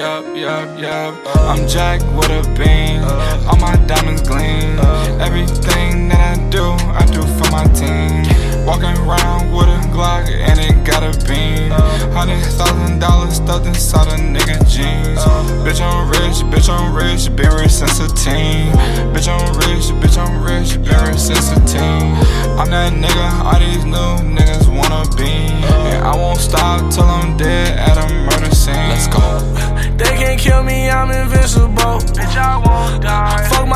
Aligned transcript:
yup, 0.00 0.24
yup, 0.34 0.78
yup. 0.78 1.14
I'm 1.36 1.68
Jack 1.68 2.00
with 2.16 2.30
a 2.30 2.42
beam. 2.56 3.04
All 3.48 3.58
my 3.60 3.76
diamonds 3.86 4.22
gleam. 4.22 4.78
Everything 5.20 6.08
that 6.08 6.38
I 6.38 6.48
do, 6.48 6.72
I 7.00 7.04
do 7.12 7.20
for 7.36 7.48
my 7.52 7.64
team. 7.76 8.24
Walking 8.64 8.96
around 9.04 9.52
with 9.52 9.68
a 9.68 9.78
Glock 9.92 10.24
and 10.24 10.58
it 10.58 10.84
got 10.86 11.02
a 11.04 11.12
beam. 11.28 11.70
Hundred 12.16 12.40
thousand 12.56 12.98
dollars 12.98 13.36
stuffed 13.36 13.66
inside 13.66 14.08
a 14.08 14.16
nigga 14.16 14.58
jeans. 14.64 15.20
Bitch, 15.64 15.80
I'm 15.84 16.08
rich, 16.08 16.38
bitch, 16.48 16.70
I'm 16.72 16.94
rich, 16.94 17.28
been 17.36 17.52
rich 17.52 17.72
since 17.72 18.00
a 18.00 18.08
teen. 18.16 18.72
Bitch, 19.12 19.28
I'm 19.28 19.52
rich, 19.68 19.92
bitch, 20.00 20.16
I'm 20.16 20.42
rich, 20.42 20.80
been 20.82 21.00
rich 21.04 21.20
since 21.20 21.52
a 21.52 21.60
teen. 21.68 22.16
I'm 22.56 22.70
that 22.70 22.92
nigga, 22.94 23.28
all 23.44 23.60
these 23.60 23.84
new 23.84 24.32
niggas 24.34 24.66
wanna 24.68 25.04
be. 25.16 25.39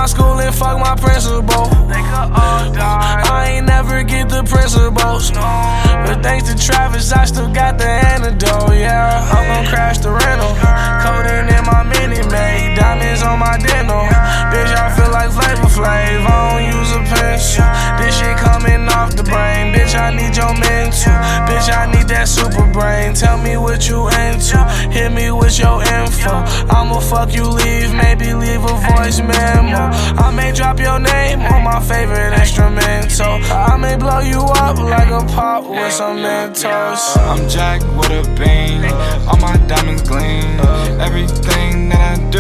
My 0.05 0.09
school 0.09 0.39
and 0.39 0.55
fuck 0.55 0.79
my 0.79 0.95
principal. 0.97 1.65
They 1.89 1.97
could 1.97 2.29
all 2.37 2.69
die. 2.77 3.25
I 3.25 3.57
ain't 3.57 3.67
never 3.67 4.03
get 4.03 4.29
the 4.29 4.45
principles. 4.45 5.31
But 5.33 6.21
thanks 6.21 6.45
to 6.53 6.55
Travis, 6.61 7.11
I 7.11 7.25
still 7.25 7.49
got 7.49 7.79
the 7.79 7.89
antidote. 7.89 8.77
Yeah, 8.77 9.25
I'm 9.33 9.49
gon' 9.49 9.65
crash 9.73 10.05
the 10.05 10.13
rental. 10.13 10.53
Codeine 11.01 11.49
in 11.57 11.65
my 11.65 11.89
Minute 11.89 12.29
Maid, 12.29 12.77
diamonds 12.77 13.23
on 13.23 13.39
my 13.39 13.57
dental. 13.57 14.05
Bitch, 14.53 14.77
I 14.77 14.93
feel 14.93 15.09
like 15.09 15.33
Flavor 15.33 15.73
Flav. 15.73 16.21
I 16.21 16.37
don't 16.53 16.69
use 16.69 16.93
a 16.93 17.01
pencil. 17.09 17.65
This 17.97 18.13
shit 18.21 18.37
coming 18.37 18.85
off 18.93 19.17
the 19.17 19.25
brain. 19.25 19.73
Bitch, 19.73 19.97
I 19.97 20.13
need 20.13 20.37
your 20.37 20.53
mental. 20.53 21.17
Bitch, 21.49 21.73
I 21.73 21.89
need 21.89 22.09
that 22.13 22.29
super 22.29 22.54
brain. 22.75 23.15
Tell 23.15 23.39
me 23.39 23.57
what 23.57 23.89
you 23.89 24.09
into. 24.09 24.59
Hit 24.91 25.11
me 25.13 25.31
with 25.31 25.57
your 25.59 25.79
info. 25.81 26.35
I'ma 26.77 26.99
fuck 26.99 27.33
you, 27.33 27.47
leave. 27.47 27.95
Maybe 27.95 28.35
leave 28.35 28.65
a 28.65 28.77
voice 28.91 29.21
memo. 29.21 29.83
I 30.27 30.31
may 30.35 30.53
drop 30.53 30.79
your 30.81 30.99
name 30.99 31.41
on 31.41 31.63
my 31.63 31.81
favorite 31.81 32.35
instrumental. 32.35 33.35
I 33.71 33.77
may 33.77 33.97
blow 33.97 34.21
you 34.21 34.43
up 34.67 34.77
like 34.79 35.11
a 35.11 35.25
pop 35.35 35.65
with 35.71 35.93
some 35.93 36.19
Mentos. 36.25 37.17
I'm 37.31 37.49
Jack 37.49 37.81
with 37.97 38.11
a 38.11 38.25
bean. 38.39 38.83
All 39.29 39.39
my 39.39 39.57
diamonds 39.69 40.03
gleam. 40.03 40.59
Everything 41.01 41.89
that 41.91 42.19
I 42.19 42.31
do, 42.31 42.34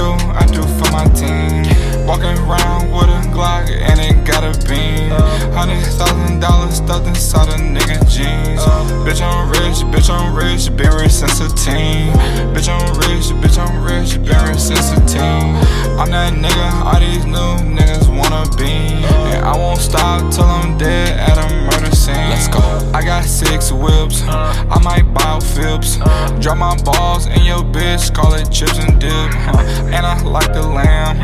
thousand 6.24 6.40
dollars 6.40 6.76
stuffed 6.76 7.06
inside 7.06 7.48
a 7.48 7.62
nigga 7.62 7.98
jeans. 8.08 8.60
Bitch, 9.04 9.20
I'm 9.20 9.48
rich, 9.50 9.84
bitch, 9.92 10.10
I'm 10.10 10.34
rich, 10.34 10.74
been 10.76 10.90
rich 10.94 11.12
since 11.12 11.40
a 11.40 11.48
teen. 11.56 12.12
Bitch, 12.54 12.68
I'm 12.68 12.94
rich, 12.98 13.26
bitch, 13.42 13.58
I'm 13.58 13.82
rich, 13.82 14.14
been 14.24 14.48
rich 14.48 14.60
since 14.60 14.92
a 14.92 15.00
teen. 15.06 15.56
I'm 15.98 16.10
that 16.10 16.32
nigga, 16.32 16.84
all 16.84 17.00
these 17.00 17.24
new 17.26 17.76
niggas 17.76 18.08
wanna 18.08 18.48
be. 18.56 19.04
And 19.34 19.44
I 19.44 19.56
won't 19.56 19.80
stop 19.80 20.32
till 20.32 20.44
I'm 20.44 20.78
dead 20.78 21.18
at 21.18 21.38
a 21.38 21.54
murder 21.66 21.94
scene. 21.94 22.14
Let's 22.30 22.48
go. 22.48 22.60
I 22.94 23.02
got 23.04 23.24
six 23.24 23.72
whips, 23.72 24.22
I 24.22 24.80
might 24.82 25.02
buy 25.12 25.22
out 25.24 25.42
Phipps. 25.42 25.96
Drop 26.40 26.58
my 26.58 26.76
balls 26.82 27.26
in 27.26 27.44
your 27.44 27.62
bitch, 27.62 28.14
call 28.14 28.34
it 28.34 28.50
chips 28.50 28.78
and 28.78 29.00
dip. 29.00 29.10
And 29.92 30.06
I 30.06 30.20
like 30.22 30.52
the 30.52 30.62
lamb, 30.62 31.16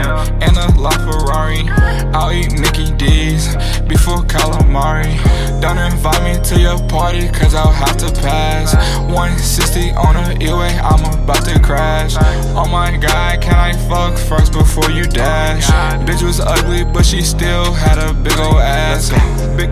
calamari. 4.70 5.60
Don't 5.60 5.78
invite 5.78 6.22
me 6.22 6.42
to 6.44 6.60
your 6.60 6.78
party, 6.88 7.28
cause 7.28 7.54
I'll 7.54 7.72
have 7.72 7.96
to 7.98 8.10
pass. 8.20 8.74
160 8.98 9.90
on 9.92 10.14
the 10.14 10.44
E-way, 10.44 10.78
I'm 10.78 11.04
about 11.22 11.44
to 11.46 11.60
crash. 11.60 12.14
Oh 12.56 12.66
my 12.70 12.96
god, 12.96 13.42
can 13.42 13.54
I 13.54 13.72
fuck 13.88 14.18
first 14.18 14.52
before 14.52 14.90
you 14.90 15.04
dash? 15.04 15.66
Bitch 16.06 16.22
was 16.22 16.40
ugly, 16.40 16.84
but 16.84 17.04
she 17.04 17.22
still 17.22 17.72
had 17.72 17.98
a 17.98 18.14
big 18.14 18.38
old 18.38 18.56
ass. 18.56 19.10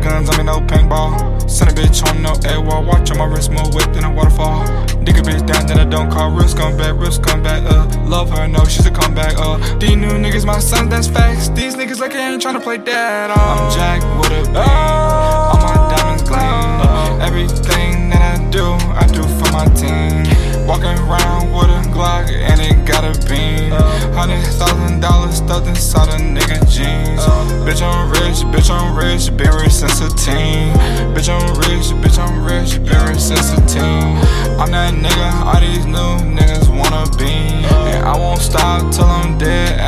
Guns, 0.09 0.31
I 0.31 0.39
mean 0.39 0.47
no 0.47 0.61
paintball. 0.61 1.51
Send 1.51 1.71
a 1.71 1.75
bitch 1.75 2.03
on 2.09 2.23
no 2.23 2.33
AWOL, 2.33 2.87
watch 2.87 3.11
on 3.11 3.19
my 3.19 3.27
wrist 3.27 3.51
move 3.51 3.75
within 3.75 4.05
a 4.05 4.11
waterfall. 4.11 4.65
Dig 5.05 5.19
a 5.19 5.23
bitch 5.23 5.47
down 5.47 5.67
that 5.67 5.79
I 5.79 5.85
don't 5.85 6.11
call 6.11 6.31
risk 6.31 6.57
come 6.57 6.79
back, 6.79 6.99
risk 6.99 7.23
come 7.23 7.43
back, 7.43 7.63
uh. 7.65 7.87
Love 8.07 8.31
her, 8.31 8.49
no, 8.49 8.65
she's 8.65 8.87
a 8.87 8.91
comeback, 8.91 9.35
uh. 9.37 9.59
These 9.79 9.97
new 9.97 10.13
niggas, 10.25 10.47
my 10.47 10.61
son, 10.61 10.89
that's 10.89 11.09
facts. 11.09 11.51
These 11.51 11.75
niggas 11.77 12.01
like 12.01 12.15
I 12.15 12.33
ain't 12.33 12.43
tryna 12.43 12.63
play 12.63 12.79
that, 12.79 13.31
uh. 13.31 13.35
I'm 13.35 13.71
Jack 13.77 14.01
with 14.19 14.33
a 14.33 14.45
beam. 14.47 14.57
All 14.57 15.57
my 15.61 15.75
diamonds 15.95 16.23
gleam. 16.23 17.21
Everything 17.21 18.09
that 18.09 18.23
I 18.23 18.28
dollars 25.01 25.37
stuffed 25.37 25.67
inside 25.67 26.09
a 26.09 26.23
nigga 26.23 26.59
jeans. 26.71 27.21
Bitch, 27.65 27.83
I'm 27.83 28.11
rich, 28.11 28.45
bitch, 28.53 28.71
I'm 28.71 28.97
rich, 28.97 29.37
been 29.37 29.51
rich 29.57 29.73
since 29.73 30.01
a 30.01 30.09
teen. 30.17 30.73
Bitch, 31.15 31.29
I'm 31.29 31.55
rich, 31.67 31.93
bitch, 32.03 32.19
I'm 32.19 32.45
rich, 32.45 32.83
been 32.85 33.07
rich 33.07 33.21
since 33.21 33.53
a 33.53 33.61
teen. 33.67 34.17
I'm 34.59 34.71
that 34.73 34.95
nigga, 34.95 35.29
all 35.45 35.61
these 35.61 35.87
new 35.87 36.37
niggas 36.37 36.69
wanna 36.69 37.05
be. 37.17 37.33
And 37.93 38.07
I 38.07 38.17
won't 38.17 38.41
stop 38.41 38.93
till 38.93 39.05
I'm 39.05 39.39
dead 39.39 39.79